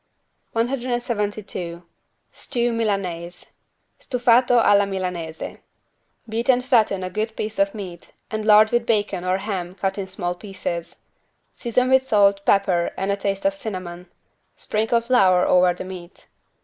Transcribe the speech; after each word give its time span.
172 0.53 1.83
STEW 2.31 2.71
MILANAISE 2.73 3.51
(Stufato 3.99 4.57
alla 4.57 4.87
milanese) 4.87 5.59
Beat 6.27 6.49
and 6.49 6.65
flatten 6.65 7.03
a 7.03 7.09
good 7.11 7.35
piece 7.35 7.59
of 7.59 7.75
meat 7.75 8.11
and 8.31 8.43
lard 8.43 8.71
with 8.71 8.87
bacon 8.87 9.23
or 9.23 9.37
ham 9.37 9.75
cut 9.75 9.99
in 9.99 10.07
small 10.07 10.33
pieces. 10.33 11.03
Season 11.53 11.87
with 11.87 12.01
salt, 12.01 12.43
pepper 12.47 12.89
and 12.97 13.11
a 13.11 13.15
taste 13.15 13.45
of 13.45 13.53
cinnamon. 13.53 14.07
Sprinkle 14.57 15.01
flour 15.01 15.45
over 15.45 15.71
the 15.71 15.83
meat. 15.85 16.25